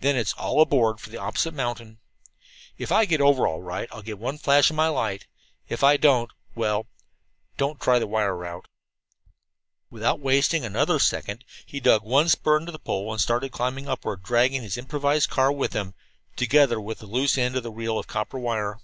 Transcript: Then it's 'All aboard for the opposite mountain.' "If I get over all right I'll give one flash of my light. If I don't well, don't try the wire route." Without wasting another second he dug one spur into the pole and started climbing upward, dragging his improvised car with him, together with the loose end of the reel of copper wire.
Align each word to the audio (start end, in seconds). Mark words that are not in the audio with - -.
Then 0.00 0.16
it's 0.16 0.32
'All 0.32 0.60
aboard 0.60 0.98
for 0.98 1.10
the 1.10 1.16
opposite 1.18 1.54
mountain.' 1.54 1.98
"If 2.76 2.90
I 2.90 3.04
get 3.04 3.20
over 3.20 3.46
all 3.46 3.62
right 3.62 3.88
I'll 3.92 4.02
give 4.02 4.18
one 4.18 4.36
flash 4.36 4.68
of 4.68 4.74
my 4.74 4.88
light. 4.88 5.28
If 5.68 5.84
I 5.84 5.96
don't 5.96 6.32
well, 6.56 6.88
don't 7.56 7.80
try 7.80 8.00
the 8.00 8.08
wire 8.08 8.34
route." 8.36 8.66
Without 9.92 10.18
wasting 10.18 10.64
another 10.64 10.98
second 10.98 11.44
he 11.64 11.78
dug 11.78 12.02
one 12.02 12.28
spur 12.28 12.58
into 12.58 12.72
the 12.72 12.80
pole 12.80 13.12
and 13.12 13.20
started 13.20 13.52
climbing 13.52 13.88
upward, 13.88 14.24
dragging 14.24 14.62
his 14.62 14.76
improvised 14.76 15.30
car 15.30 15.52
with 15.52 15.72
him, 15.72 15.94
together 16.34 16.80
with 16.80 16.98
the 16.98 17.06
loose 17.06 17.38
end 17.38 17.54
of 17.54 17.62
the 17.62 17.70
reel 17.70 17.96
of 17.96 18.08
copper 18.08 18.40
wire. 18.40 18.80